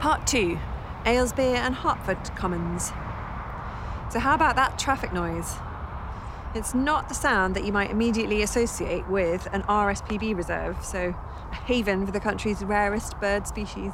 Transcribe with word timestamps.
Part 0.00 0.26
2 0.26 0.58
Aylesbeare 1.04 1.56
and 1.56 1.74
Harpford 1.74 2.34
Commons. 2.34 2.86
So, 4.10 4.18
how 4.18 4.34
about 4.34 4.56
that 4.56 4.78
traffic 4.78 5.12
noise? 5.12 5.56
It's 6.54 6.72
not 6.72 7.10
the 7.10 7.14
sound 7.14 7.54
that 7.54 7.66
you 7.66 7.72
might 7.72 7.90
immediately 7.90 8.40
associate 8.40 9.06
with 9.10 9.46
an 9.52 9.60
RSPB 9.64 10.34
reserve, 10.34 10.82
so 10.82 11.14
a 11.52 11.54
haven 11.54 12.06
for 12.06 12.12
the 12.12 12.18
country's 12.18 12.64
rarest 12.64 13.20
bird 13.20 13.46
species. 13.46 13.92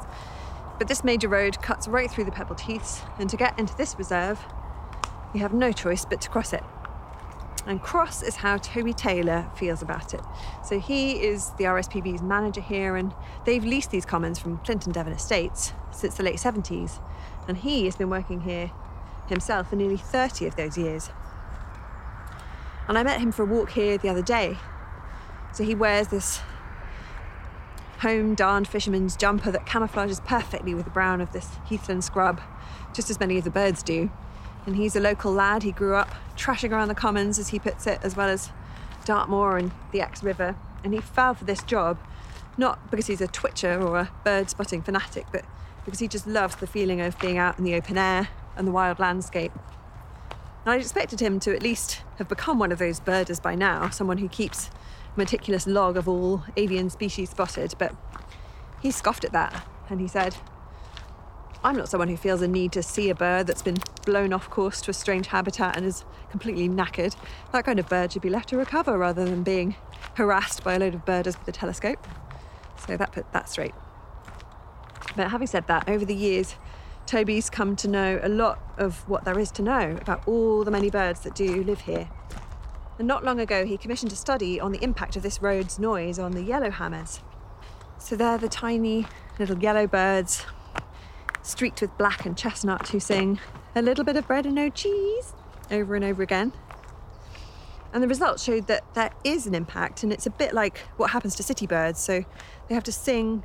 But 0.79 0.87
this 0.87 1.03
major 1.03 1.27
road 1.27 1.61
cuts 1.61 1.89
right 1.89 2.09
through 2.09 2.23
the 2.23 2.31
pebbled 2.31 2.61
heaths, 2.61 3.01
and 3.19 3.29
to 3.29 3.35
get 3.35 3.59
into 3.59 3.75
this 3.75 3.97
reserve, 3.97 4.39
you 5.33 5.41
have 5.41 5.53
no 5.53 5.73
choice 5.73 6.05
but 6.05 6.21
to 6.21 6.29
cross 6.29 6.53
it. 6.53 6.63
And 7.67 7.81
cross 7.81 8.23
is 8.23 8.37
how 8.37 8.55
Toby 8.57 8.93
Taylor 8.93 9.45
feels 9.57 9.81
about 9.81 10.13
it. 10.13 10.21
So 10.63 10.79
he 10.79 11.21
is 11.21 11.49
the 11.57 11.65
RSPB's 11.65 12.21
manager 12.21 12.61
here, 12.61 12.95
and 12.95 13.13
they've 13.45 13.63
leased 13.63 13.91
these 13.91 14.05
commons 14.05 14.39
from 14.39 14.59
Clinton 14.59 14.93
Devon 14.93 15.11
Estates 15.11 15.73
since 15.91 16.15
the 16.15 16.23
late 16.23 16.37
70s. 16.37 17.01
And 17.45 17.57
he 17.57 17.83
has 17.83 17.97
been 17.97 18.09
working 18.09 18.41
here 18.41 18.71
himself 19.27 19.69
for 19.69 19.75
nearly 19.75 19.97
30 19.97 20.47
of 20.47 20.55
those 20.55 20.77
years. 20.77 21.09
And 22.87 22.97
I 22.97 23.03
met 23.03 23.19
him 23.19 23.33
for 23.33 23.43
a 23.43 23.45
walk 23.45 23.71
here 23.71 23.97
the 23.97 24.07
other 24.07 24.21
day. 24.21 24.57
So 25.51 25.65
he 25.65 25.75
wears 25.75 26.07
this 26.07 26.39
home 27.99 28.33
darned 28.33 28.69
fisherman's 28.69 29.17
jumper 29.17 29.51
that 29.51 29.65
camouflages 29.65 30.23
perfectly 30.23 30.73
with 30.73 30.85
the 30.85 30.91
brown 30.91 31.19
of 31.19 31.33
this 31.33 31.49
heathland 31.65 32.05
scrub, 32.05 32.39
just 32.93 33.09
as 33.09 33.19
many 33.19 33.37
of 33.37 33.43
the 33.43 33.49
birds 33.49 33.83
do. 33.83 34.09
And 34.67 34.75
he's 34.75 34.95
a 34.95 34.99
local 34.99 35.31
lad. 35.31 35.63
He 35.63 35.71
grew 35.71 35.95
up 35.95 36.13
trashing 36.35 36.71
around 36.71 36.89
the 36.89 36.95
commons, 36.95 37.39
as 37.39 37.47
he 37.47 37.57
puts 37.57 37.87
it, 37.87 37.99
as 38.03 38.15
well 38.15 38.29
as 38.29 38.51
Dartmoor 39.05 39.57
and 39.57 39.71
the 39.91 40.01
Exe 40.01 40.21
River. 40.21 40.55
And 40.83 40.93
he 40.93 40.99
fell 40.99 41.33
for 41.33 41.45
this 41.45 41.63
job, 41.63 41.97
not 42.57 42.91
because 42.91 43.07
he's 43.07 43.21
a 43.21 43.27
twitcher 43.27 43.81
or 43.81 43.97
a 43.97 44.11
bird 44.23 44.49
spotting 44.49 44.81
fanatic, 44.81 45.25
but 45.31 45.45
because 45.85 45.99
he 45.99 46.07
just 46.09 46.27
loves 46.27 46.57
the 46.57 46.67
feeling 46.67 46.99
of 46.99 47.17
being 47.19 47.37
out 47.37 47.57
in 47.57 47.63
the 47.63 47.75
open 47.75 47.97
air 47.97 48.27
and 48.57 48.67
the 48.67 48.71
wild 48.71 48.99
landscape. 48.99 49.53
And 50.65 50.73
I 50.73 50.75
expected 50.75 51.21
him 51.21 51.39
to 51.39 51.55
at 51.55 51.63
least 51.63 52.01
have 52.17 52.27
become 52.27 52.59
one 52.59 52.73
of 52.73 52.79
those 52.79 52.99
birders 52.99 53.39
by 53.39 53.55
now, 53.55 53.89
someone 53.89 54.17
who 54.17 54.27
keeps 54.27 54.67
a 55.15 55.17
meticulous 55.17 55.65
log 55.65 55.95
of 55.95 56.09
all 56.09 56.43
avian 56.57 56.89
species 56.89 57.29
spotted, 57.29 57.73
but 57.79 57.95
he 58.81 58.91
scoffed 58.91 59.23
at 59.23 59.31
that 59.31 59.65
and 59.89 60.01
he 60.01 60.09
said, 60.09 60.35
I'm 61.63 61.75
not 61.75 61.89
someone 61.89 62.07
who 62.07 62.17
feels 62.17 62.41
a 62.41 62.47
need 62.47 62.71
to 62.73 62.83
see 62.83 63.09
a 63.09 63.15
bird 63.15 63.47
that's 63.47 63.61
been 63.61 63.77
blown 64.05 64.31
off 64.31 64.49
course 64.49 64.79
to 64.81 64.91
a 64.91 64.93
strange 64.93 65.27
habitat 65.27 65.75
and 65.75 65.85
is 65.85 66.05
completely 66.29 66.69
knackered. 66.69 67.15
That 67.51 67.65
kind 67.65 67.79
of 67.79 67.89
bird 67.89 68.13
should 68.13 68.21
be 68.21 68.29
left 68.29 68.49
to 68.49 68.57
recover 68.57 68.97
rather 68.97 69.25
than 69.25 69.43
being 69.43 69.75
harassed 70.13 70.63
by 70.63 70.75
a 70.75 70.79
load 70.79 70.93
of 70.93 71.05
birders 71.05 71.37
with 71.37 71.47
a 71.47 71.51
telescope. 71.51 72.05
So 72.85 72.95
that 72.95 73.11
put 73.11 73.31
that 73.33 73.49
straight. 73.49 73.73
But 75.15 75.31
having 75.31 75.47
said 75.47 75.67
that, 75.67 75.89
over 75.89 76.05
the 76.05 76.15
years, 76.15 76.55
Toby's 77.07 77.49
come 77.49 77.75
to 77.77 77.87
know 77.87 78.19
a 78.21 78.29
lot 78.29 78.59
of 78.77 79.07
what 79.09 79.25
there 79.25 79.39
is 79.39 79.49
to 79.51 79.63
know 79.63 79.97
about 79.99 80.27
all 80.27 80.63
the 80.63 80.71
many 80.71 80.91
birds 80.91 81.21
that 81.21 81.33
do 81.33 81.63
live 81.63 81.81
here. 81.81 82.07
And 82.99 83.07
not 83.07 83.23
long 83.23 83.39
ago, 83.39 83.65
he 83.65 83.77
commissioned 83.77 84.11
a 84.11 84.15
study 84.15 84.59
on 84.59 84.71
the 84.71 84.83
impact 84.83 85.15
of 85.15 85.23
this 85.23 85.41
road's 85.41 85.79
noise 85.79 86.19
on 86.19 86.33
the 86.33 86.41
yellowhammers. 86.41 87.21
So 87.97 88.15
they're 88.15 88.37
the 88.37 88.49
tiny 88.49 89.07
little 89.39 89.57
yellow 89.57 89.87
birds 89.87 90.45
streaked 91.47 91.81
with 91.81 91.97
black 91.97 92.25
and 92.25 92.37
chestnut, 92.37 92.89
who 92.89 92.99
sing 92.99 93.39
a 93.75 93.81
little 93.81 94.03
bit 94.03 94.15
of 94.15 94.27
bread 94.27 94.45
and 94.45 94.55
no 94.55 94.69
cheese 94.69 95.33
over 95.71 95.95
and 95.95 96.03
over 96.03 96.21
again. 96.21 96.51
And 97.93 98.03
the 98.03 98.07
results 98.07 98.43
showed 98.43 98.67
that 98.67 98.83
there 98.95 99.11
is 99.23 99.47
an 99.47 99.55
impact, 99.55 100.03
and 100.03 100.11
it's 100.11 100.25
a 100.25 100.29
bit 100.29 100.53
like 100.53 100.79
what 100.97 101.11
happens 101.11 101.35
to 101.35 101.43
city 101.43 101.65
birds. 101.65 101.99
So 101.99 102.25
they 102.67 102.75
have 102.75 102.83
to 102.83 102.91
sing 102.91 103.43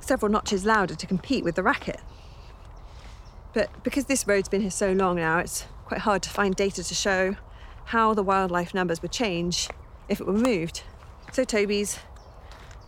several 0.00 0.32
notches 0.32 0.64
louder 0.64 0.94
to 0.94 1.06
compete 1.06 1.44
with 1.44 1.54
the 1.54 1.62
racket. 1.62 2.00
But 3.52 3.82
because 3.82 4.06
this 4.06 4.26
road's 4.26 4.48
been 4.48 4.62
here 4.62 4.70
so 4.70 4.92
long 4.92 5.16
now, 5.16 5.38
it's 5.38 5.66
quite 5.84 6.00
hard 6.00 6.22
to 6.22 6.30
find 6.30 6.54
data 6.56 6.82
to 6.82 6.94
show 6.94 7.36
how 7.86 8.14
the 8.14 8.22
wildlife 8.22 8.74
numbers 8.74 9.02
would 9.02 9.12
change 9.12 9.68
if 10.08 10.20
it 10.20 10.26
were 10.26 10.32
moved. 10.32 10.82
So 11.32 11.44
Toby's 11.44 11.98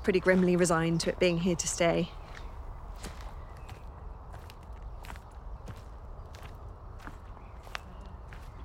pretty 0.03 0.21
grimly 0.21 0.57
resigned 0.57 1.01
to 1.03 1.11
it 1.11 1.19
being 1.19 1.41
here 1.41 1.57
to 1.57 1.69
stay. 1.69 2.11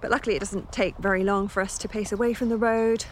But 0.04 0.12
luckily, 0.12 0.36
it 0.36 0.40
doesn't 0.40 0.74
take 0.74 0.98
very 0.98 1.24
long 1.24 1.48
for 1.48 1.62
us 1.62 1.78
to 1.78 1.88
pace 1.88 2.12
away 2.12 2.34
from 2.34 2.50
the 2.50 2.58
road, 2.58 3.06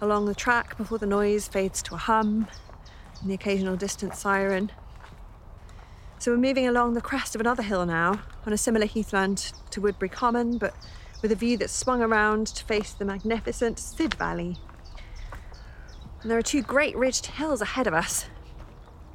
along 0.00 0.24
the 0.24 0.34
track 0.34 0.78
before 0.78 0.96
the 0.96 1.04
noise 1.04 1.46
fades 1.46 1.82
to 1.82 1.94
a 1.94 1.98
hum 1.98 2.48
and 3.20 3.28
the 3.28 3.34
occasional 3.34 3.76
distant 3.76 4.14
siren. 4.14 4.72
So 6.18 6.30
we're 6.30 6.38
moving 6.38 6.66
along 6.66 6.94
the 6.94 7.02
crest 7.02 7.34
of 7.34 7.42
another 7.42 7.62
hill 7.62 7.84
now, 7.84 8.22
on 8.46 8.54
a 8.54 8.56
similar 8.56 8.86
heathland 8.86 9.52
to 9.68 9.82
Woodbury 9.82 10.08
Common, 10.08 10.56
but 10.56 10.74
with 11.20 11.32
a 11.32 11.34
view 11.34 11.58
that's 11.58 11.74
swung 11.74 12.00
around 12.00 12.46
to 12.46 12.64
face 12.64 12.94
the 12.94 13.04
magnificent 13.04 13.78
Sid 13.78 14.14
Valley. 14.14 14.56
And 16.22 16.30
there 16.30 16.38
are 16.38 16.42
two 16.42 16.62
great 16.62 16.96
ridged 16.96 17.26
hills 17.26 17.60
ahead 17.60 17.86
of 17.86 17.92
us. 17.92 18.24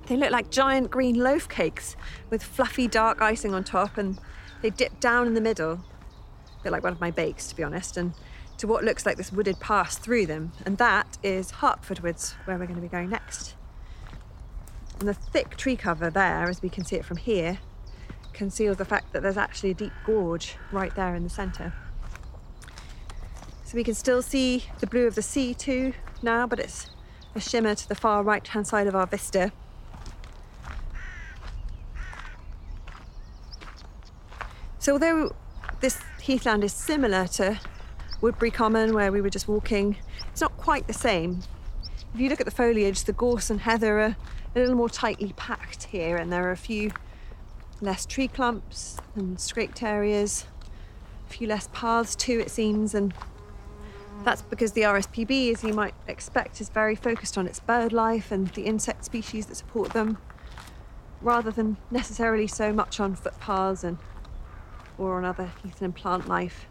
They 0.06 0.18
look 0.18 0.30
like 0.30 0.52
giant 0.52 0.92
green 0.92 1.16
loaf 1.16 1.50
cakes 1.50 1.96
with 2.30 2.44
fluffy 2.44 2.88
dark 2.88 3.24
icing 3.24 3.56
on 3.56 3.64
top, 3.64 3.98
and 3.98 4.20
they 4.62 4.70
dip 4.70 5.00
down 5.00 5.26
in 5.26 5.34
the 5.34 5.42
middle 5.42 5.84
bit 6.64 6.72
like 6.72 6.84
one 6.84 6.94
of 6.94 7.02
my 7.02 7.12
bakes, 7.12 7.48
to 7.48 7.56
be 7.56 7.64
honest, 7.64 7.98
and 7.98 8.14
to 8.58 8.68
what 8.68 8.84
looks 8.84 9.06
like 9.06 9.18
this 9.18 9.32
wooded 9.32 9.60
pass 9.60 9.98
through 9.98 10.28
them. 10.28 10.52
And 10.66 10.78
that 10.78 11.18
is 11.24 11.52
Harpford 11.52 12.02
Woods, 12.02 12.36
where 12.46 12.58
we're 12.58 12.66
going 12.66 12.76
to 12.76 12.82
be 12.82 12.88
going 12.88 13.10
next. 13.10 13.56
And 15.00 15.08
the 15.08 15.14
thick 15.14 15.58
tree 15.58 15.76
cover 15.76 16.10
there, 16.10 16.48
as 16.48 16.62
we 16.62 16.70
can 16.70 16.86
see 16.86 16.96
it 16.96 17.04
from 17.04 17.18
here, 17.18 17.60
conceals 18.34 18.78
the 18.78 18.86
fact 18.86 19.14
that 19.14 19.24
there's 19.24 19.38
actually 19.38 19.72
a 19.72 19.74
deep 19.74 19.94
gorge 20.06 20.58
right 20.72 20.94
there 20.96 21.16
in 21.16 21.24
the 21.24 21.30
centre. 21.30 21.74
So 23.64 23.76
we 23.76 23.84
can 23.84 23.96
still 23.96 24.22
see 24.22 24.66
the 24.80 24.88
blue 24.88 25.08
of 25.08 25.16
the 25.16 25.22
sea 25.22 25.54
too 25.54 25.94
now, 26.22 26.46
but 26.46 26.60
it's 26.60 26.90
a 27.34 27.40
shimmer 27.40 27.74
to 27.74 27.88
the 27.88 27.96
far 27.96 28.22
right 28.22 28.46
hand 28.46 28.68
side 28.68 28.86
of 28.86 28.96
our 28.96 29.08
vista. 29.08 29.52
So 34.78 34.94
although 34.94 35.34
this 35.80 36.00
heathland 36.22 36.64
is 36.64 36.72
similar 36.72 37.28
to 37.28 37.60
Woodbury 38.22 38.52
Common, 38.52 38.94
where 38.94 39.12
we 39.12 39.22
were 39.22 39.30
just 39.30 39.48
walking. 39.48 39.98
It's 40.30 40.42
not 40.42 40.56
quite 40.58 40.88
the 40.88 40.94
same. 40.94 41.42
If 42.14 42.20
you 42.20 42.30
look 42.30 42.40
at 42.40 42.46
the 42.46 42.52
foliage, 42.52 43.04
the 43.04 43.14
gorse 43.14 43.50
and 43.50 43.62
heather 43.62 44.00
are 44.00 44.16
a 44.56 44.60
little 44.60 44.76
more 44.76 44.90
tightly 44.90 45.34
packed 45.36 45.84
here, 45.86 46.18
and 46.18 46.32
there 46.32 46.48
are 46.48 46.52
a 46.52 46.58
few 46.58 46.92
less 47.82 48.06
tree 48.06 48.28
clumps 48.28 48.98
and 49.16 49.40
scraped 49.40 49.82
areas, 49.82 50.46
a 51.28 51.34
few 51.34 51.48
less 51.48 51.68
paths 51.74 52.16
too, 52.16 52.40
it 52.40 52.52
seems, 52.52 52.94
and 52.94 53.14
that's 54.24 54.44
because 54.44 54.74
the 54.74 54.82
RSPB, 54.82 55.52
as 55.52 55.64
you 55.64 55.74
might 55.74 55.96
expect, 56.08 56.62
is 56.62 56.70
very 56.70 56.96
focused 56.96 57.38
on 57.38 57.48
its 57.48 57.60
bird 57.60 57.92
life 57.92 58.32
and 58.32 58.50
the 58.50 58.64
insect 58.64 59.04
species 59.06 59.48
that 59.48 59.56
support 59.56 59.94
them, 59.94 60.20
rather 61.22 61.50
than 61.50 61.78
necessarily 61.90 62.46
so 62.46 62.72
much 62.72 63.00
on 63.00 63.16
footpaths 63.16 63.84
and 63.84 63.98
or 64.98 65.20
another. 65.20 65.44
other 65.44 65.52
heathland 65.64 65.96
plant 65.96 66.28
life. 66.28 66.68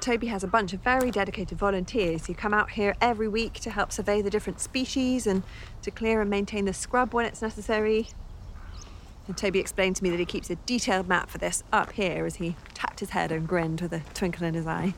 Toby 0.00 0.28
has 0.28 0.44
a 0.44 0.48
bunch 0.48 0.72
of 0.72 0.80
very 0.80 1.10
dedicated 1.10 1.58
volunteers 1.58 2.26
who 2.26 2.34
come 2.34 2.54
out 2.54 2.70
here 2.70 2.94
every 3.00 3.26
week 3.26 3.54
to 3.54 3.70
help 3.70 3.90
survey 3.90 4.22
the 4.22 4.30
different 4.30 4.60
species 4.60 5.26
and 5.26 5.42
to 5.82 5.90
clear 5.90 6.20
and 6.20 6.30
maintain 6.30 6.66
the 6.66 6.72
scrub 6.72 7.12
when 7.12 7.26
it's 7.26 7.42
necessary. 7.42 8.08
And 9.26 9.36
Toby 9.36 9.58
explained 9.58 9.96
to 9.96 10.04
me 10.04 10.10
that 10.10 10.20
he 10.20 10.24
keeps 10.24 10.50
a 10.50 10.56
detailed 10.56 11.08
map 11.08 11.30
for 11.30 11.38
this 11.38 11.64
up 11.72 11.92
here 11.92 12.26
as 12.26 12.36
he 12.36 12.56
tapped 12.74 13.00
his 13.00 13.10
head 13.10 13.32
and 13.32 13.46
grinned 13.46 13.80
with 13.80 13.92
a 13.92 14.02
twinkle 14.14 14.46
in 14.46 14.54
his 14.54 14.66
eye. 14.66 14.94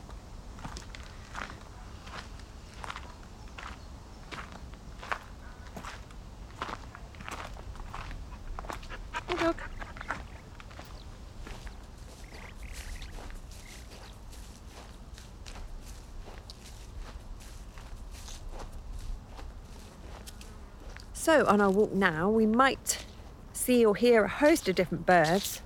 So, 21.25 21.43
on 21.47 21.59
our 21.59 21.71
walk 21.71 21.91
now, 21.91 22.29
we 22.29 22.45
might 22.45 23.03
see 23.51 23.83
or 23.83 23.95
hear 23.95 24.25
a 24.25 24.29
host 24.29 24.69
of 24.69 24.75
different 24.75 25.07
birds. 25.07 25.63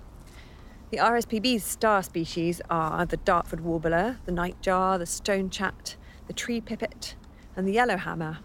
The 0.89 1.00
RSPB's 1.00 1.65
star 1.65 2.01
species 2.01 2.61
are 2.69 3.06
the 3.06 3.17
Dartford 3.17 3.59
warbler, 3.59 4.19
the 4.25 4.31
nightjar, 4.31 4.97
the 4.97 5.03
stonechat, 5.03 5.97
the 6.27 6.33
tree 6.33 6.61
pipit, 6.61 7.15
and 7.57 7.67
the 7.67 7.73
yellowhammer. 7.73 8.38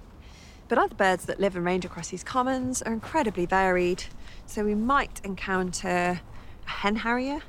But 0.66 0.78
other 0.78 0.96
birds 0.96 1.26
that 1.26 1.38
live 1.38 1.54
and 1.54 1.64
range 1.64 1.84
across 1.84 2.08
these 2.08 2.24
commons 2.24 2.82
are 2.82 2.92
incredibly 2.92 3.46
varied, 3.46 4.06
so 4.44 4.64
we 4.64 4.74
might 4.74 5.20
encounter 5.22 6.20
a 6.66 6.68
hen 6.68 6.96
harrier, 6.96 7.42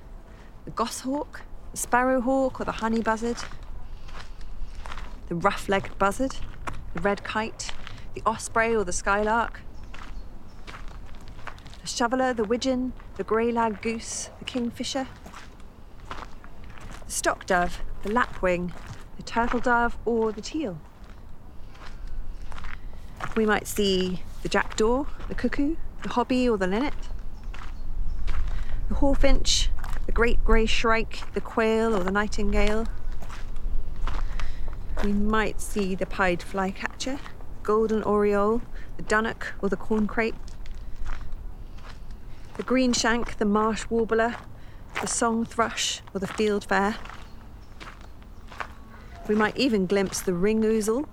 the 0.65 0.71
goshawk, 0.71 1.41
the 1.71 1.77
sparrowhawk, 1.77 2.61
or 2.61 2.65
the 2.65 2.71
honey 2.71 3.01
buzzard, 3.01 3.37
the 5.27 5.33
rough 5.33 5.67
legged 5.67 5.97
buzzard, 5.97 6.35
the 6.93 7.01
red 7.01 7.23
kite, 7.23 7.71
the 8.15 8.23
osprey 8.25 8.73
or 8.73 8.83
the 8.83 8.93
skylark, 8.93 9.61
the 11.81 11.87
shoveler, 11.87 12.33
the 12.33 12.45
widgeon, 12.45 12.93
the 13.17 13.23
grey 13.23 13.51
lag 13.51 13.81
goose, 13.81 14.29
the 14.39 14.45
kingfisher, 14.45 15.07
the 17.05 17.11
stock 17.11 17.45
dove, 17.45 17.81
the 18.03 18.11
lapwing, 18.11 18.73
the 19.17 19.23
turtle 19.23 19.59
dove, 19.59 19.97
or 20.05 20.31
the 20.31 20.41
teal. 20.41 20.79
We 23.35 23.45
might 23.45 23.67
see 23.67 24.23
the 24.43 24.49
jackdaw, 24.49 25.05
the 25.27 25.35
cuckoo, 25.35 25.75
the 26.03 26.09
hobby, 26.09 26.47
or 26.47 26.57
the 26.57 26.67
linnet, 26.67 26.93
the 28.87 28.95
hawfinch, 28.95 29.67
the 30.05 30.11
great 30.13 30.43
grey 30.45 30.65
shrike, 30.65 31.33
the 31.33 31.41
quail, 31.41 31.93
or 31.93 32.03
the 32.03 32.11
nightingale. 32.11 32.87
We 35.03 35.11
might 35.11 35.59
see 35.59 35.95
the 35.95 36.05
pied 36.05 36.41
flycatcher, 36.41 37.19
golden 37.65 38.03
oriole, 38.03 38.61
the 38.95 39.03
dunnock, 39.03 39.47
or 39.61 39.69
the 39.69 39.75
corncrake, 39.75 40.35
the 42.57 42.63
greenshank, 42.63 43.37
the 43.37 43.45
marsh 43.45 43.85
warbler, 43.89 44.35
the 45.01 45.07
song 45.07 45.43
thrush, 45.43 46.01
or 46.13 46.19
the 46.19 46.27
fieldfare. 46.27 46.95
We 49.27 49.35
might 49.35 49.57
even 49.57 49.87
glimpse 49.87 50.21
the 50.21 50.33
ring 50.33 50.61
ouzel, 50.61 51.07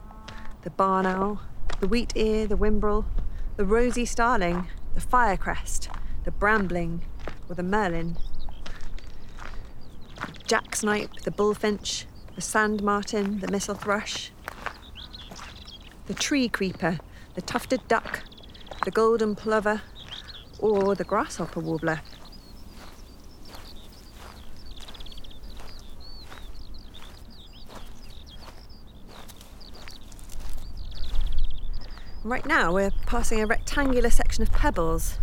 the 0.62 0.70
barn 0.70 1.06
owl, 1.06 1.40
the 1.80 1.88
wheat 1.88 2.12
ear, 2.14 2.46
the 2.46 2.56
whimbrel, 2.56 3.06
the 3.56 3.64
rosy 3.64 4.04
starling, 4.04 4.68
the 4.94 5.00
firecrest, 5.00 5.88
the 6.24 6.30
brambling, 6.30 7.00
or 7.48 7.54
the 7.54 7.62
merlin. 7.62 8.18
The 10.16 10.44
jack 10.46 10.76
snipe, 10.76 11.14
the 11.24 11.30
bullfinch, 11.30 12.04
the 12.34 12.42
sand 12.42 12.82
martin, 12.82 13.40
the 13.40 13.50
missel 13.50 13.74
thrush, 13.74 14.30
the 16.06 16.14
tree 16.14 16.48
creeper, 16.48 16.98
the 17.34 17.42
tufted 17.42 17.86
duck, 17.88 18.22
the 18.84 18.90
golden 18.90 19.34
plover, 19.34 19.82
or 20.58 20.94
the 20.94 21.04
grasshopper 21.04 21.60
warbler. 21.60 22.00
Right 32.24 32.46
now, 32.46 32.72
we're 32.72 32.92
passing 33.06 33.40
a 33.40 33.46
rectangular 33.46 34.08
section 34.08 34.42
of 34.42 34.52
pebbles. 34.52 35.18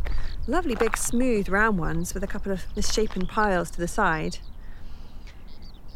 Lovely 0.48 0.76
big, 0.76 0.98
smooth, 0.98 1.48
round 1.48 1.80
ones 1.80 2.14
with 2.14 2.24
a 2.24 2.28
couple 2.28 2.52
of 2.52 2.66
misshapen 2.76 3.26
piles 3.26 3.72
to 3.72 3.80
the 3.80 3.88
side. 3.88 4.40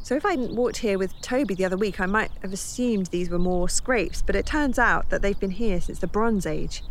So, 0.03 0.15
if 0.15 0.25
I 0.25 0.31
hadn't 0.31 0.53
walked 0.53 0.77
here 0.77 0.97
with 0.97 1.19
Toby 1.21 1.55
the 1.55 1.63
other 1.63 1.77
week, 1.77 2.01
I 2.01 2.07
might 2.07 2.29
have 2.41 2.51
assumed 2.51 3.05
these 3.05 3.29
were 3.29 3.39
more 3.39 3.69
scrapes, 3.69 4.21
but 4.21 4.35
it 4.35 4.45
turns 4.45 4.77
out 4.77 5.09
that 5.09 5.21
they've 5.21 5.39
been 5.39 5.51
here 5.51 5.79
since 5.79 5.99
the 5.99 6.07
Bronze 6.07 6.45
Age. 6.45 6.83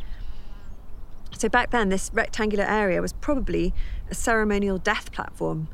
So, 1.36 1.50
back 1.50 1.72
then, 1.72 1.90
this 1.90 2.10
rectangular 2.14 2.64
area 2.64 3.02
was 3.02 3.12
probably 3.12 3.74
a 4.10 4.14
ceremonial 4.14 4.78
death 4.78 5.12
platform. 5.12 5.68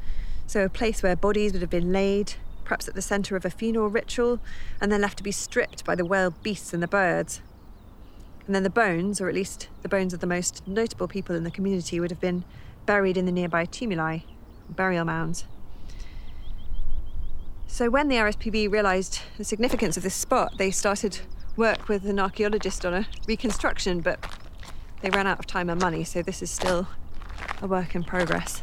So, 0.49 0.65
a 0.65 0.69
place 0.69 1.01
where 1.01 1.15
bodies 1.15 1.53
would 1.53 1.63
have 1.63 1.71
been 1.71 1.93
laid, 1.93 2.35
perhaps 2.65 2.89
at 2.89 2.97
the 2.97 3.03
centre 3.03 3.37
of 3.37 3.45
a 3.45 3.51
funeral 3.51 3.89
ritual, 3.89 4.41
and 4.81 4.91
then 4.91 5.03
left 5.03 5.19
to 5.19 5.23
be 5.23 5.31
stripped 5.31 5.85
by 5.85 5.95
the 5.95 6.05
wild 6.05 6.43
beasts 6.43 6.75
and 6.75 6.83
the 6.83 6.89
birds. 6.89 7.41
And 8.47 8.55
then 8.55 8.65
the 8.65 8.71
bones, 8.71 9.21
or 9.21 9.29
at 9.29 9.35
least 9.37 9.69
the 9.83 9.89
bones 9.89 10.13
of 10.13 10.19
the 10.19 10.27
most 10.27 10.67
notable 10.67 11.07
people 11.07 11.37
in 11.37 11.45
the 11.45 11.53
community, 11.53 12.01
would 12.01 12.11
have 12.11 12.21
been 12.21 12.43
buried 12.85 13.17
in 13.17 13.27
the 13.27 13.33
nearby 13.33 13.65
tumuli, 13.65 14.25
burial 14.69 15.05
mounds. 15.05 15.45
So 17.71 17.91
when 17.91 18.09
the 18.09 18.17
RSPB 18.17 18.73
realised 18.73 19.21
the 19.37 19.45
significance 19.45 19.97
of 19.97 20.03
this 20.03 20.15
spot, 20.15 20.59
they 20.59 20.73
started 20.73 21.21
work 21.57 21.87
with 21.89 22.07
an 22.07 22.19
archaeologist 22.19 22.85
on 22.85 22.93
a 22.93 23.07
reconstruction, 23.29 24.01
but 24.01 24.19
they 25.01 25.11
ran 25.11 25.29
out 25.29 25.39
of 25.39 25.47
time 25.47 25.71
and 25.71 25.81
money, 25.81 26.03
so 26.03 26.21
this 26.21 26.43
is 26.43 26.51
still 26.51 26.89
a 27.63 27.69
work 27.69 27.95
in 27.95 28.03
progress. 28.03 28.63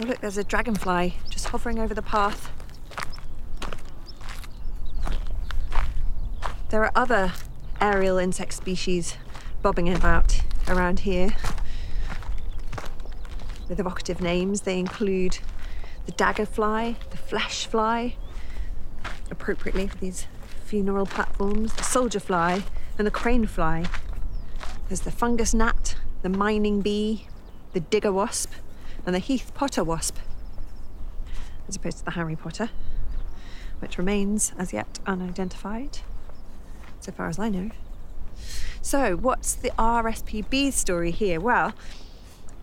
Oh, 0.00 0.04
look, 0.04 0.20
there's 0.20 0.36
a 0.36 0.44
dragonfly 0.44 1.16
just 1.30 1.46
hovering 1.46 1.78
over 1.78 1.94
the 1.94 2.02
path. 2.02 2.57
There 6.70 6.84
are 6.84 6.92
other 6.94 7.32
aerial 7.80 8.18
insect 8.18 8.52
species 8.52 9.16
bobbing 9.62 9.88
about 9.88 10.42
around 10.68 11.00
here 11.00 11.30
with 13.70 13.80
evocative 13.80 14.20
names. 14.20 14.60
They 14.60 14.78
include 14.78 15.38
the 16.04 16.12
daggerfly, 16.12 16.96
the 17.08 17.16
flesh 17.16 17.64
fly, 17.64 18.16
appropriately 19.30 19.86
for 19.86 19.96
these 19.96 20.26
funeral 20.66 21.06
platforms, 21.06 21.72
the 21.72 21.84
soldier 21.84 22.20
fly, 22.20 22.64
and 22.98 23.06
the 23.06 23.10
crane 23.10 23.46
fly. 23.46 23.86
There's 24.88 25.00
the 25.00 25.10
fungus 25.10 25.54
gnat, 25.54 25.96
the 26.20 26.28
mining 26.28 26.82
bee, 26.82 27.28
the 27.72 27.80
digger 27.80 28.12
wasp, 28.12 28.52
and 29.06 29.14
the 29.14 29.20
Heath 29.20 29.52
Potter 29.54 29.82
wasp, 29.82 30.16
as 31.66 31.76
opposed 31.76 32.00
to 32.00 32.04
the 32.04 32.10
Harry 32.10 32.36
Potter, 32.36 32.68
which 33.78 33.96
remains 33.96 34.52
as 34.58 34.74
yet 34.74 34.98
unidentified, 35.06 36.00
so 37.08 37.12
far 37.12 37.28
as 37.28 37.38
I 37.38 37.48
know. 37.48 37.70
So, 38.82 39.16
what's 39.16 39.54
the 39.54 39.70
RSPB 39.78 40.72
story 40.74 41.10
here? 41.10 41.40
Well, 41.40 41.72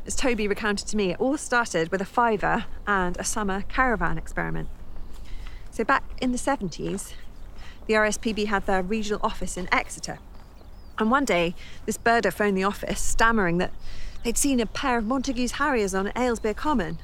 as 0.06 0.16
Toby 0.16 0.48
recounted 0.48 0.88
to 0.90 0.96
me, 0.96 1.12
it 1.12 1.20
all 1.20 1.38
started 1.38 1.92
with 1.92 2.00
a 2.00 2.06
fiver 2.06 2.66
and 2.86 3.18
a 3.18 3.24
summer 3.24 3.64
caravan 3.68 4.20
experiment. 4.20 4.70
So, 5.72 5.84
back 5.84 6.04
in 6.22 6.32
the 6.32 6.38
70s, 6.38 7.14
the 7.88 7.96
RSPB 7.96 8.46
had 8.46 8.68
their 8.68 8.84
regional 8.84 9.20
office 9.24 9.58
in 9.58 9.68
Exeter. 9.72 10.20
And 11.00 11.10
one 11.10 11.26
day, 11.26 11.56
this 11.88 11.98
birder 11.98 12.32
phoned 12.32 12.56
the 12.56 12.64
office, 12.64 13.02
stammering 13.02 13.58
that 13.58 13.72
They'd 14.26 14.40
seen 14.40 14.60
a 14.60 14.66
pair 14.66 14.98
of 14.98 15.06
Montagu's 15.06 15.54
harriers 15.54 15.94
on 15.94 16.08
Aylesbeare 16.08 16.56
Common. 16.56 16.98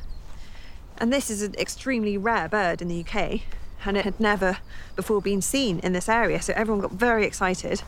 And 0.98 1.14
this 1.14 1.30
is 1.30 1.44
an 1.44 1.54
extremely 1.54 2.18
rare 2.18 2.50
bird 2.50 2.82
in 2.82 2.88
the 2.88 3.06
UK, 3.06 3.42
and 3.86 3.98
it 3.98 4.06
had 4.06 4.20
never 4.20 4.58
before 4.96 5.22
been 5.22 5.42
seen 5.42 5.80
in 5.80 5.94
this 5.94 6.08
area, 6.10 6.42
so 6.42 6.54
everyone 6.56 6.82
got 6.82 6.92
very 6.92 7.26
excited. 7.26 7.84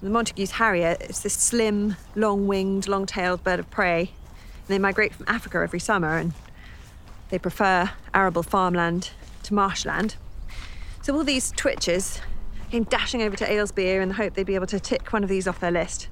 The 0.00 0.10
Montagu's 0.10 0.52
harrier 0.52 0.96
is 1.00 1.22
this 1.22 1.34
slim, 1.34 1.96
long 2.14 2.46
winged, 2.46 2.86
long 2.86 3.04
tailed 3.04 3.42
bird 3.42 3.58
of 3.58 3.68
prey. 3.70 4.00
And 4.00 4.68
they 4.68 4.78
migrate 4.78 5.12
from 5.12 5.26
Africa 5.28 5.58
every 5.58 5.80
summer 5.80 6.16
and 6.16 6.34
they 7.30 7.38
prefer 7.38 7.90
arable 8.14 8.44
farmland 8.44 9.10
to 9.42 9.54
marshland. 9.54 10.14
So 11.02 11.14
all 11.14 11.24
these 11.24 11.52
twitchers 11.52 12.20
came 12.70 12.84
dashing 12.84 13.22
over 13.22 13.36
to 13.36 13.44
Aylesbeare 13.44 14.00
in 14.00 14.08
the 14.08 14.14
hope 14.14 14.34
they'd 14.34 14.46
be 14.46 14.54
able 14.54 14.66
to 14.68 14.78
tick 14.78 15.12
one 15.12 15.24
of 15.24 15.28
these 15.28 15.48
off 15.48 15.58
their 15.58 15.70
list. 15.70 16.06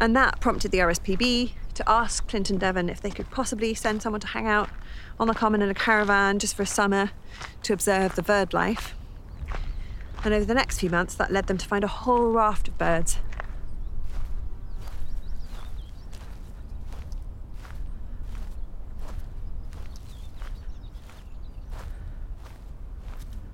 And 0.00 0.16
that 0.16 0.40
prompted 0.40 0.70
the 0.70 0.78
RSPB 0.78 1.52
to 1.74 1.86
ask 1.86 2.26
Clinton 2.26 2.56
Devon 2.56 2.88
if 2.88 3.02
they 3.02 3.10
could 3.10 3.30
possibly 3.30 3.74
send 3.74 4.00
someone 4.00 4.22
to 4.22 4.28
hang 4.28 4.48
out 4.48 4.70
on 5.20 5.28
the 5.28 5.34
common 5.34 5.60
in 5.60 5.68
a 5.68 5.74
caravan 5.74 6.38
just 6.38 6.56
for 6.56 6.62
a 6.62 6.66
summer 6.66 7.10
to 7.64 7.74
observe 7.74 8.16
the 8.16 8.22
bird 8.22 8.54
life. 8.54 8.94
And 10.24 10.32
over 10.32 10.46
the 10.46 10.54
next 10.54 10.80
few 10.80 10.88
months, 10.88 11.14
that 11.16 11.30
led 11.30 11.48
them 11.48 11.58
to 11.58 11.66
find 11.68 11.84
a 11.84 11.86
whole 11.86 12.30
raft 12.30 12.68
of 12.68 12.78
birds. 12.78 13.18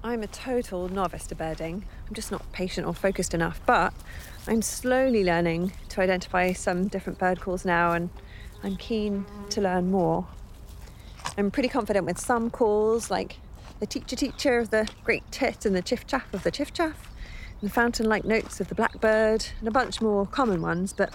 I'm 0.04 0.22
a 0.22 0.28
total 0.28 0.88
novice 0.88 1.26
to 1.26 1.34
birding. 1.34 1.86
I'm 2.08 2.14
just 2.14 2.30
not 2.30 2.50
patient 2.52 2.86
or 2.86 2.94
focused 2.94 3.34
enough, 3.34 3.60
but 3.66 3.92
I'm 4.46 4.62
slowly 4.62 5.24
learning 5.24 5.72
to 5.90 6.00
identify 6.00 6.52
some 6.52 6.88
different 6.88 7.18
bird 7.18 7.40
calls 7.40 7.64
now 7.64 7.92
and 7.92 8.10
I'm 8.62 8.76
keen 8.76 9.26
to 9.50 9.60
learn 9.60 9.90
more. 9.90 10.26
I'm 11.36 11.50
pretty 11.50 11.68
confident 11.68 12.06
with 12.06 12.18
some 12.18 12.50
calls 12.50 13.10
like 13.10 13.38
the 13.80 13.86
teacher 13.86 14.16
teacher 14.16 14.58
of 14.58 14.70
the 14.70 14.88
great 15.04 15.22
tit 15.30 15.66
and 15.66 15.74
the 15.74 15.82
chiff 15.82 16.06
chaff 16.06 16.32
of 16.32 16.42
the 16.42 16.50
chiff 16.50 16.72
chaff, 16.72 17.10
and 17.60 17.68
the 17.68 17.74
fountain 17.74 18.08
like 18.08 18.24
notes 18.24 18.60
of 18.60 18.68
the 18.68 18.74
blackbird, 18.74 19.46
and 19.58 19.68
a 19.68 19.70
bunch 19.70 20.00
more 20.00 20.26
common 20.26 20.62
ones, 20.62 20.92
but 20.92 21.12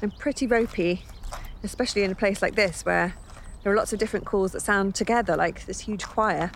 I'm 0.00 0.10
pretty 0.12 0.46
ropey, 0.46 1.04
especially 1.62 2.04
in 2.04 2.12
a 2.12 2.14
place 2.14 2.42
like 2.42 2.54
this 2.54 2.84
where 2.84 3.14
there 3.62 3.72
are 3.72 3.76
lots 3.76 3.92
of 3.92 3.98
different 3.98 4.26
calls 4.26 4.52
that 4.52 4.60
sound 4.60 4.94
together 4.94 5.36
like 5.36 5.66
this 5.66 5.80
huge 5.80 6.04
choir. 6.04 6.52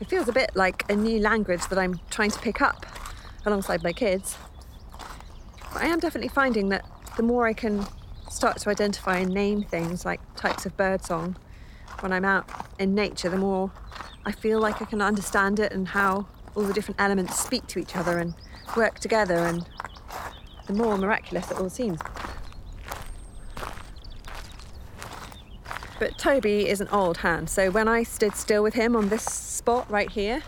It 0.00 0.08
feels 0.08 0.28
a 0.28 0.32
bit 0.32 0.52
like 0.54 0.90
a 0.90 0.96
new 0.96 1.20
language 1.20 1.60
that 1.68 1.78
I'm 1.78 2.00
trying 2.08 2.30
to 2.30 2.38
pick 2.38 2.62
up 2.62 2.86
alongside 3.44 3.82
my 3.82 3.92
kids. 3.92 4.38
But 5.74 5.82
I 5.82 5.86
am 5.88 6.00
definitely 6.00 6.28
finding 6.28 6.70
that 6.70 6.86
the 7.18 7.22
more 7.22 7.46
I 7.46 7.52
can 7.52 7.86
start 8.30 8.56
to 8.58 8.70
identify 8.70 9.18
and 9.18 9.30
name 9.30 9.62
things 9.62 10.06
like 10.06 10.20
types 10.36 10.64
of 10.64 10.74
birdsong 10.78 11.36
when 12.00 12.12
I'm 12.12 12.24
out 12.24 12.48
in 12.78 12.94
nature, 12.94 13.28
the 13.28 13.36
more 13.36 13.70
I 14.24 14.32
feel 14.32 14.58
like 14.58 14.80
I 14.80 14.86
can 14.86 15.02
understand 15.02 15.60
it 15.60 15.70
and 15.72 15.88
how 15.88 16.26
all 16.54 16.62
the 16.62 16.72
different 16.72 16.98
elements 16.98 17.38
speak 17.38 17.66
to 17.68 17.78
each 17.78 17.94
other 17.94 18.18
and 18.18 18.34
work 18.76 19.00
together 19.00 19.36
and 19.36 19.68
the 20.66 20.72
more 20.72 20.96
miraculous 20.96 21.50
it 21.50 21.58
all 21.58 21.68
seems. 21.68 22.00
But 26.00 26.16
Toby 26.16 26.66
is 26.66 26.80
an 26.80 26.88
old 26.88 27.18
hand, 27.18 27.50
so 27.50 27.70
when 27.70 27.86
I 27.86 28.04
stood 28.04 28.34
still 28.34 28.62
with 28.62 28.72
him 28.72 28.96
on 28.96 29.10
this 29.10 29.22
spot 29.22 29.88
right 29.90 30.10
here 30.10 30.42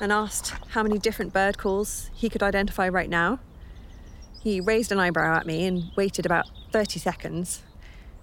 and 0.00 0.10
asked 0.10 0.54
how 0.70 0.82
many 0.82 0.98
different 0.98 1.32
bird 1.32 1.56
calls 1.56 2.10
he 2.12 2.28
could 2.28 2.42
identify 2.42 2.88
right 2.88 3.08
now, 3.08 3.38
he 4.42 4.60
raised 4.60 4.90
an 4.90 4.98
eyebrow 4.98 5.36
at 5.36 5.46
me 5.46 5.66
and 5.66 5.92
waited 5.94 6.26
about 6.26 6.50
30 6.72 6.98
seconds 6.98 7.62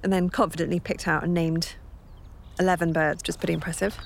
and 0.03 0.11
then 0.11 0.29
confidently 0.29 0.81
picked 0.81 1.07
out 1.07 1.23
and 1.23 1.33
named 1.33 1.75
11 2.59 2.91
birds, 2.91 3.21
which 3.21 3.29
is 3.29 3.37
pretty 3.37 3.53
impressive. 3.53 3.97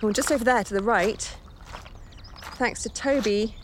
Well, 0.00 0.14
just 0.14 0.32
over 0.32 0.42
there 0.42 0.64
to 0.64 0.72
the 0.72 0.82
right, 0.82 1.36
thanks 2.54 2.82
to 2.84 2.88
Toby, 2.88 3.56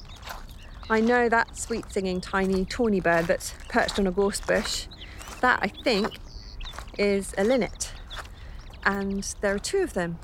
I 0.90 1.00
know 1.00 1.30
that 1.30 1.56
sweet 1.56 1.90
singing 1.90 2.20
tiny 2.20 2.66
tawny 2.66 3.00
bird 3.00 3.28
that's 3.28 3.54
perched 3.70 3.99
on 3.99 4.06
a 4.06 4.11
gorse 4.11 4.42
bush. 4.42 4.88
That, 5.40 5.61
I 5.62 5.68
think, 5.68 6.18
is 6.99 7.35
a 7.38 7.45
linnet. 7.45 7.92
And 8.85 9.23
there 9.40 9.54
are 9.54 9.59
two 9.59 9.78
of 9.78 9.95
them. 9.95 10.18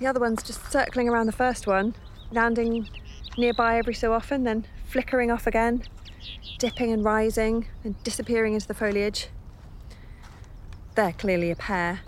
The 0.00 0.06
other 0.06 0.20
one's 0.20 0.42
just 0.42 0.70
circling 0.72 1.08
around 1.08 1.26
the 1.26 1.32
first 1.32 1.66
one, 1.66 1.94
landing 2.32 2.88
nearby 3.38 3.78
every 3.78 3.94
so 3.94 4.12
often, 4.12 4.44
then 4.44 4.66
flickering 4.86 5.30
off 5.30 5.46
again, 5.46 5.82
dipping 6.58 6.92
and 6.92 7.04
rising 7.04 7.66
and 7.84 8.02
disappearing 8.02 8.54
into 8.54 8.66
the 8.66 8.74
foliage. 8.74 9.28
They're 10.94 11.12
clearly 11.12 11.50
a 11.50 11.56
pair. 11.56 12.00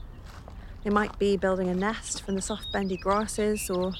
They 0.85 0.91
might 0.91 1.19
be 1.19 1.37
building 1.37 1.69
a 1.69 1.75
nest 1.75 2.23
from 2.23 2.35
the 2.37 2.43
soft 2.43 2.73
bendy 2.73 2.97
grasses 2.97 3.69
or 3.71 3.93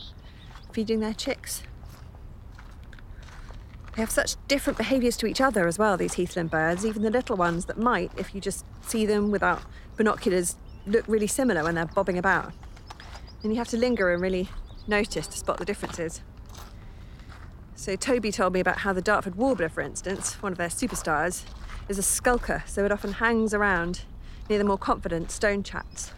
feeding 0.73 1.01
their 1.01 1.15
chicks. 1.15 1.63
They 3.97 4.03
have 4.03 4.11
such 4.11 4.37
different 4.47 4.77
behaviours 4.77 5.17
to 5.17 5.27
each 5.27 5.41
other 5.41 5.67
as 5.67 5.79
well, 5.79 5.97
these 5.97 6.15
heathland 6.15 6.51
birds, 6.51 6.85
even 6.85 7.01
the 7.01 7.11
little 7.11 7.35
ones 7.35 7.65
that 7.65 7.79
might, 7.79 8.13
if 8.19 8.35
you 8.35 8.43
just 8.43 8.67
see 8.83 9.07
them 9.07 9.31
without 9.31 9.63
binoculars, 9.97 10.57
look 10.87 11.07
really 11.09 11.27
similar 11.27 11.65
when 11.65 11.77
they're 11.77 11.87
bobbing 11.87 12.19
about. 12.19 12.53
And 13.43 13.53
you 13.53 13.59
have 13.59 13.69
to 13.69 13.79
linger 13.79 14.13
and 14.13 14.21
really 14.21 14.51
notice 14.87 15.27
to 15.29 15.39
spot 15.39 15.57
the 15.57 15.65
differences. 15.65 16.21
So, 17.75 17.97
Toby 17.97 18.31
told 18.31 18.53
me 18.53 18.61
about 18.61 18.79
how 18.79 18.93
the 18.93 19.01
Dartford 19.01 19.37
warbler, 19.37 19.71
for 19.71 19.81
instance, 19.81 20.43
one 20.43 20.53
of 20.53 20.59
their 20.59 20.69
superstars, 20.69 21.45
is 21.89 21.97
a 21.97 22.03
skulker, 22.03 22.65
so 22.67 22.85
it 22.85 22.93
often 22.93 23.13
hangs 23.13 23.55
around 23.55 24.03
near 24.51 24.59
the 24.59 24.65
more 24.65 24.77
confident 24.77 25.31
stone 25.31 25.63
chats, 25.63 26.13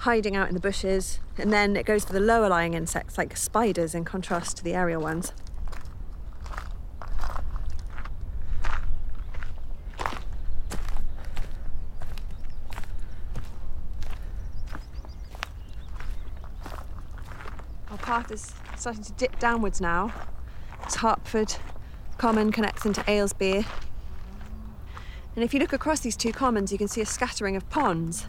hiding 0.00 0.36
out 0.36 0.48
in 0.48 0.54
the 0.54 0.60
bushes, 0.60 1.20
and 1.38 1.54
then 1.54 1.74
it 1.74 1.86
goes 1.86 2.04
for 2.04 2.12
the 2.12 2.20
lower 2.20 2.50
lying 2.50 2.74
insects 2.74 3.16
like 3.16 3.34
spiders 3.34 3.94
in 3.94 4.04
contrast 4.04 4.58
to 4.58 4.64
the 4.64 4.74
aerial 4.74 5.00
ones. 5.00 5.32
Path 18.18 18.32
is 18.32 18.52
starting 18.76 19.04
to 19.04 19.12
dip 19.12 19.38
downwards 19.38 19.80
now. 19.80 20.12
It's 20.82 20.96
Harpford 20.96 21.54
Common 22.16 22.50
connects 22.50 22.84
into 22.84 23.00
Aylesbeare. 23.02 23.64
And 25.36 25.44
if 25.44 25.54
you 25.54 25.60
look 25.60 25.72
across 25.72 26.00
these 26.00 26.16
two 26.16 26.32
commons, 26.32 26.72
you 26.72 26.78
can 26.78 26.88
see 26.88 27.00
a 27.00 27.06
scattering 27.06 27.54
of 27.54 27.70
ponds. 27.70 28.26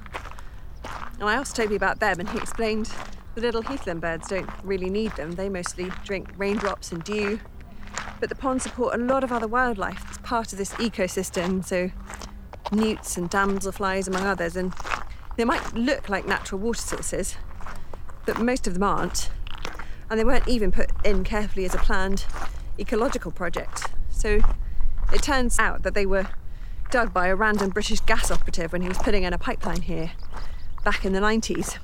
And 1.20 1.24
I 1.28 1.34
asked 1.34 1.56
Toby 1.56 1.76
about 1.76 2.00
them, 2.00 2.20
and 2.20 2.30
he 2.30 2.38
explained 2.38 2.92
the 3.34 3.42
little 3.42 3.64
heathland 3.64 4.00
birds 4.00 4.28
don't 4.28 4.48
really 4.64 4.92
need 4.92 5.12
them. 5.14 5.32
They 5.32 5.50
mostly 5.50 5.92
drink 6.06 6.30
raindrops 6.38 6.92
and 6.92 7.04
dew. 7.04 7.40
But 8.20 8.30
the 8.30 8.36
ponds 8.36 8.66
support 8.66 8.94
a 8.94 9.04
lot 9.04 9.24
of 9.24 9.32
other 9.32 9.48
wildlife 9.48 10.04
that's 10.04 10.20
part 10.20 10.52
of 10.52 10.60
this 10.60 10.74
ecosystem, 10.74 11.66
so 11.66 11.90
newts 12.72 13.18
and 13.18 13.28
damselflies, 13.28 14.08
among 14.08 14.28
others. 14.28 14.56
And 14.56 14.72
they 15.36 15.46
might 15.46 15.74
look 15.74 16.10
like 16.10 16.28
natural 16.28 16.62
water 16.62 16.80
sources, 16.80 17.38
but 18.28 18.40
most 18.40 18.68
of 18.68 18.76
them 18.76 18.84
aren't 18.84 19.32
and 20.10 20.20
they 20.20 20.24
weren't 20.24 20.48
even 20.48 20.72
put 20.72 20.90
in 21.06 21.24
carefully 21.24 21.66
as 21.66 21.76
a 21.76 21.78
planned 21.78 22.26
ecological 22.80 23.32
project. 23.32 23.86
So 24.10 24.42
it 25.14 25.22
turns 25.22 25.60
out 25.60 25.84
that 25.84 25.94
they 25.94 26.06
were 26.06 26.28
dug 26.90 27.14
by 27.14 27.28
a 27.28 27.36
random 27.36 27.70
British 27.70 28.00
gas 28.02 28.32
operative 28.32 28.72
when 28.74 28.82
he 28.82 28.88
was 28.88 28.98
putting 28.98 29.24
in 29.24 29.34
a 29.34 29.38
pipeline 29.38 29.82
here 29.84 30.12
back 30.84 31.06
in 31.06 31.14
the 31.14 31.20
90s. 31.20 31.78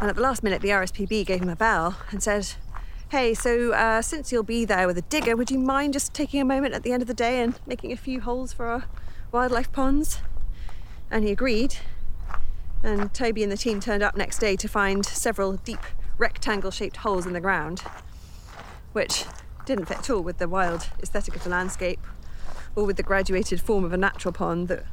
And 0.00 0.10
at 0.10 0.16
the 0.16 0.22
last 0.22 0.42
minute, 0.42 0.62
the 0.62 0.68
RSPB 0.68 1.26
gave 1.26 1.42
him 1.42 1.48
a 1.48 1.56
bell 1.56 1.96
and 2.10 2.22
said, 2.22 2.54
Hey, 3.10 3.32
so 3.32 3.72
uh, 3.72 4.02
since 4.02 4.30
you'll 4.30 4.42
be 4.42 4.64
there 4.64 4.86
with 4.86 4.98
a 4.98 5.02
digger, 5.02 5.34
would 5.34 5.50
you 5.50 5.58
mind 5.58 5.94
just 5.94 6.12
taking 6.12 6.40
a 6.40 6.44
moment 6.44 6.74
at 6.74 6.82
the 6.82 6.92
end 6.92 7.02
of 7.02 7.08
the 7.08 7.14
day 7.14 7.40
and 7.40 7.58
making 7.66 7.90
a 7.90 7.96
few 7.96 8.20
holes 8.20 8.52
for 8.52 8.66
our 8.66 8.84
wildlife 9.32 9.72
ponds? 9.72 10.18
And 11.10 11.24
he 11.24 11.32
agreed. 11.32 11.76
And 12.82 13.12
Toby 13.14 13.42
and 13.42 13.50
the 13.50 13.56
team 13.56 13.80
turned 13.80 14.02
up 14.02 14.14
next 14.14 14.38
day 14.38 14.56
to 14.56 14.68
find 14.68 15.04
several 15.04 15.54
deep 15.54 15.80
rectangle 16.18 16.70
shaped 16.70 16.98
holes 16.98 17.26
in 17.26 17.32
the 17.32 17.40
ground, 17.40 17.82
which 18.92 19.24
didn't 19.64 19.86
fit 19.86 19.98
at 19.98 20.10
all 20.10 20.20
with 20.20 20.38
the 20.38 20.48
wild 20.48 20.88
aesthetic 21.02 21.36
of 21.36 21.44
the 21.44 21.50
landscape 21.50 22.00
or 22.74 22.84
with 22.84 22.96
the 22.96 23.02
graduated 23.02 23.60
form 23.60 23.84
of 23.84 23.92
a 23.92 23.96
natural 23.96 24.32
pond 24.32 24.68
that 24.68 24.84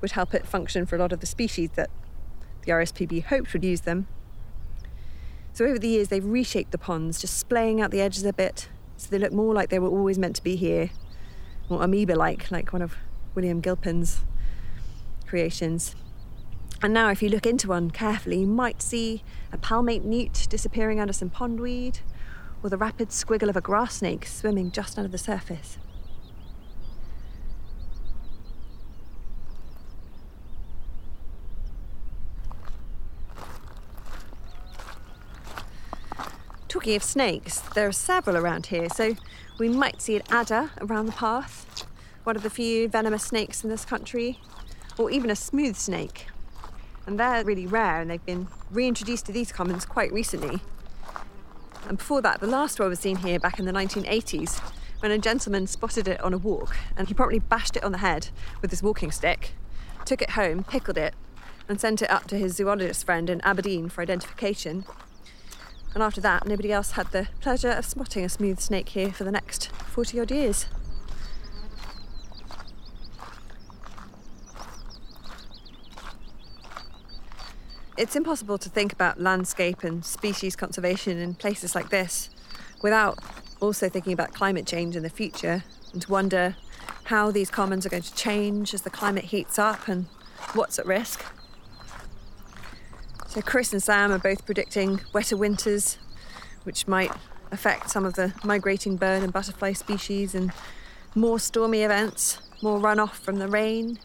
would 0.00 0.12
help 0.12 0.34
it 0.34 0.46
function 0.46 0.86
for 0.86 0.96
a 0.96 0.98
lot 0.98 1.12
of 1.12 1.20
the 1.20 1.26
species 1.26 1.70
that 1.74 1.90
the 2.62 2.72
RSPB 2.72 3.24
hoped 3.24 3.52
would 3.52 3.64
use 3.64 3.82
them. 3.82 4.06
So 5.52 5.64
over 5.64 5.78
the 5.78 5.88
years, 5.88 6.08
they've 6.08 6.24
reshaped 6.24 6.70
the 6.70 6.78
ponds, 6.78 7.20
just 7.20 7.38
splaying 7.38 7.80
out 7.80 7.90
the 7.90 8.00
edges 8.00 8.24
a 8.24 8.32
bit 8.32 8.68
so 8.96 9.08
they 9.10 9.18
look 9.18 9.32
more 9.32 9.54
like 9.54 9.70
they 9.70 9.78
were 9.78 9.88
always 9.88 10.18
meant 10.18 10.36
to 10.36 10.42
be 10.42 10.56
here, 10.56 10.90
more 11.70 11.82
amoeba 11.82 12.14
like, 12.14 12.50
like 12.50 12.72
one 12.72 12.82
of 12.82 12.96
William 13.34 13.60
Gilpin's 13.60 14.20
creations. 15.26 15.94
And 16.82 16.94
now, 16.94 17.10
if 17.10 17.22
you 17.22 17.28
look 17.28 17.44
into 17.44 17.68
one 17.68 17.90
carefully, 17.90 18.40
you 18.40 18.46
might 18.46 18.80
see 18.80 19.22
a 19.52 19.58
palmate 19.58 20.02
newt 20.02 20.46
disappearing 20.48 20.98
under 20.98 21.12
some 21.12 21.28
pondweed, 21.28 22.00
or 22.62 22.70
the 22.70 22.78
rapid 22.78 23.10
squiggle 23.10 23.50
of 23.50 23.56
a 23.56 23.60
grass 23.60 23.96
snake 23.96 24.24
swimming 24.24 24.70
just 24.70 24.96
under 24.96 25.10
the 25.10 25.18
surface. 25.18 25.76
Talking 36.68 36.96
of 36.96 37.02
snakes, 37.02 37.60
there 37.74 37.88
are 37.88 37.92
several 37.92 38.38
around 38.38 38.66
here, 38.66 38.88
so 38.88 39.16
we 39.58 39.68
might 39.68 40.00
see 40.00 40.16
an 40.16 40.22
adder 40.30 40.70
around 40.80 41.06
the 41.06 41.12
path, 41.12 41.84
one 42.24 42.36
of 42.36 42.42
the 42.42 42.48
few 42.48 42.88
venomous 42.88 43.24
snakes 43.24 43.62
in 43.62 43.68
this 43.68 43.84
country, 43.84 44.40
or 44.96 45.10
even 45.10 45.30
a 45.30 45.36
smooth 45.36 45.76
snake, 45.76 46.28
and 47.06 47.18
they're 47.18 47.44
really 47.44 47.66
rare 47.66 48.00
and 48.00 48.10
they've 48.10 48.24
been 48.24 48.48
reintroduced 48.70 49.26
to 49.26 49.32
these 49.32 49.52
commons 49.52 49.84
quite 49.84 50.12
recently. 50.12 50.60
And 51.88 51.98
before 51.98 52.22
that, 52.22 52.40
the 52.40 52.46
last 52.46 52.78
one 52.78 52.88
was 52.88 53.00
seen 53.00 53.16
here 53.16 53.38
back 53.38 53.58
in 53.58 53.64
the 53.64 53.72
1980s 53.72 54.60
when 55.00 55.10
a 55.10 55.18
gentleman 55.18 55.66
spotted 55.66 56.06
it 56.06 56.20
on 56.20 56.34
a 56.34 56.38
walk 56.38 56.76
and 56.96 57.08
he 57.08 57.14
promptly 57.14 57.38
bashed 57.38 57.76
it 57.76 57.82
on 57.82 57.92
the 57.92 57.98
head 57.98 58.28
with 58.60 58.70
his 58.70 58.82
walking 58.82 59.10
stick, 59.10 59.52
took 60.04 60.22
it 60.22 60.30
home, 60.30 60.62
pickled 60.62 60.98
it, 60.98 61.14
and 61.68 61.80
sent 61.80 62.02
it 62.02 62.10
up 62.10 62.26
to 62.26 62.36
his 62.36 62.54
zoologist 62.56 63.04
friend 63.06 63.30
in 63.30 63.40
Aberdeen 63.42 63.88
for 63.88 64.02
identification. 64.02 64.84
And 65.94 66.02
after 66.02 66.20
that, 66.20 66.46
nobody 66.46 66.72
else 66.72 66.92
had 66.92 67.10
the 67.12 67.28
pleasure 67.40 67.70
of 67.70 67.84
spotting 67.84 68.24
a 68.24 68.28
smooth 68.28 68.60
snake 68.60 68.90
here 68.90 69.12
for 69.12 69.24
the 69.24 69.32
next 69.32 69.68
40 69.68 70.20
odd 70.20 70.30
years. 70.30 70.66
It's 78.00 78.16
impossible 78.16 78.56
to 78.56 78.70
think 78.70 78.94
about 78.94 79.20
landscape 79.20 79.84
and 79.84 80.02
species 80.02 80.56
conservation 80.56 81.18
in 81.18 81.34
places 81.34 81.74
like 81.74 81.90
this 81.90 82.30
without 82.80 83.18
also 83.60 83.90
thinking 83.90 84.14
about 84.14 84.32
climate 84.32 84.66
change 84.66 84.96
in 84.96 85.02
the 85.02 85.10
future 85.10 85.64
and 85.92 86.00
to 86.00 86.10
wonder 86.10 86.56
how 87.04 87.30
these 87.30 87.50
commons 87.50 87.84
are 87.84 87.90
going 87.90 88.02
to 88.02 88.14
change 88.14 88.72
as 88.72 88.80
the 88.80 88.88
climate 88.88 89.24
heats 89.24 89.58
up 89.58 89.86
and 89.86 90.06
what's 90.54 90.78
at 90.78 90.86
risk. 90.86 91.22
So, 93.28 93.42
Chris 93.42 93.70
and 93.74 93.82
Sam 93.82 94.10
are 94.12 94.18
both 94.18 94.46
predicting 94.46 95.02
wetter 95.12 95.36
winters, 95.36 95.98
which 96.62 96.88
might 96.88 97.12
affect 97.52 97.90
some 97.90 98.06
of 98.06 98.14
the 98.14 98.32
migrating 98.42 98.96
bird 98.96 99.22
and 99.22 99.30
butterfly 99.30 99.74
species, 99.74 100.34
and 100.34 100.52
more 101.14 101.38
stormy 101.38 101.82
events, 101.82 102.38
more 102.62 102.80
runoff 102.80 103.16
from 103.16 103.36
the 103.36 103.46
rain, 103.46 103.98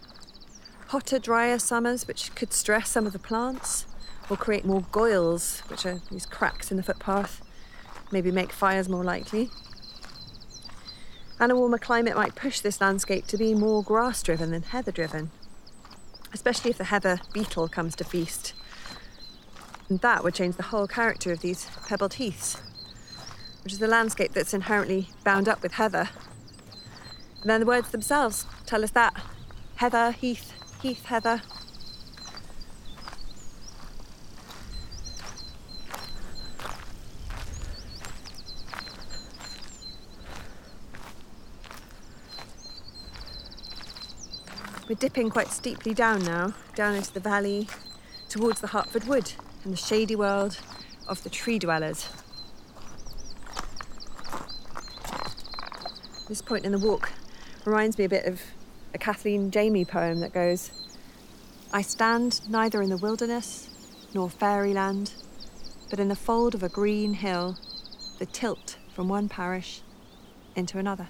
hotter, 0.96 1.20
drier 1.20 1.60
summers, 1.60 2.08
which 2.08 2.34
could 2.36 2.54
stress 2.54 2.90
some 2.90 3.06
of 3.06 3.12
the 3.12 3.20
plants, 3.20 3.86
or 4.30 4.38
create 4.38 4.64
more 4.64 4.86
goyles, 4.94 5.60
which 5.70 5.86
are 5.86 6.00
these 6.10 6.26
cracks 6.26 6.72
in 6.72 6.78
the 6.78 6.84
footpath, 6.84 7.42
maybe 8.14 8.32
make 8.32 8.54
fires 8.54 8.88
more 8.88 9.04
likely. 9.04 9.50
And 11.38 11.52
a 11.52 11.56
warmer 11.58 11.80
climate 11.80 12.16
might 12.16 12.34
push 12.34 12.62
this 12.62 12.80
landscape 12.80 13.28
to 13.28 13.36
be 13.36 13.54
more 13.54 13.84
grass 13.84 14.24
driven 14.24 14.52
than 14.52 14.62
heather 14.62 14.94
driven, 14.94 15.32
especially 16.34 16.72
if 16.72 16.78
the 16.78 16.86
heather 16.86 17.20
beetle 17.34 17.68
comes 17.68 17.94
to 17.98 18.06
feast. 18.06 18.54
And 19.90 20.00
that 20.00 20.24
would 20.24 20.34
change 20.34 20.56
the 20.56 20.64
whole 20.64 20.88
character 20.88 21.34
of 21.34 21.42
these 21.42 21.70
pebbled 21.90 22.14
heaths. 22.14 22.62
which 23.66 23.74
is 23.74 23.82
a 23.82 23.88
landscape 23.88 24.32
that's 24.32 24.54
inherently 24.54 25.10
bound 25.26 25.50
up 25.50 25.62
with 25.62 25.74
heather. 25.74 26.08
And 27.42 27.50
then 27.50 27.60
the 27.60 27.66
words 27.66 27.90
themselves 27.90 28.46
tell 28.66 28.82
us 28.82 28.92
that 28.92 29.14
heather, 29.76 30.12
heath, 30.12 30.54
heath, 30.82 31.06
heather. 31.06 31.42
We're 44.88 44.96
dipping 44.96 45.32
quite 45.32 45.48
steeply 45.48 45.96
down 45.96 46.24
now, 46.24 46.54
down 46.76 46.94
into 46.94 47.12
the 47.12 47.20
valley, 47.20 47.68
towards 48.30 48.62
the 48.62 48.68
Harpford 48.68 49.06
Wood 49.06 49.34
and 49.64 49.74
the 49.74 49.78
shady 49.78 50.16
world 50.16 50.60
of 51.08 51.24
the 51.24 51.30
tree 51.30 51.58
dwellers. 51.58 52.08
This 56.28 56.42
point 56.42 56.66
in 56.66 56.72
the 56.72 56.78
walk 56.78 57.12
reminds 57.66 57.98
me 57.98 58.06
a 58.06 58.10
bit 58.10 58.26
of 58.26 58.42
a 58.96 58.98
Kathleen 58.98 59.52
Jamie 59.52 59.84
poem 59.84 60.22
that 60.22 60.34
goes 60.34 60.72
I 61.74 61.82
stand 61.82 62.40
neither 62.50 62.82
in 62.82 62.90
the 62.90 62.96
wilderness 62.96 63.70
nor 64.14 64.30
fairyland, 64.30 65.14
but 65.90 66.00
in 66.00 66.08
the 66.08 66.16
fold 66.16 66.56
of 66.56 66.64
a 66.64 66.70
green 66.70 67.16
hill, 67.16 67.58
the 68.20 68.26
tilt 68.26 68.78
from 68.94 69.10
one 69.10 69.28
parish 69.28 69.82
into 70.56 70.80
another. 70.80 71.10